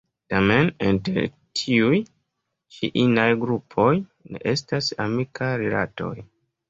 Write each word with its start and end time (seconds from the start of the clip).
Tamen, 0.33 0.69
inter 0.91 1.27
tiuj 1.59 1.99
ĉi 2.77 2.91
inaj 3.03 3.27
grupoj, 3.43 3.93
ne 4.33 4.43
estas 4.55 4.93
amikaj 5.07 5.53
rilatoj. 5.65 6.15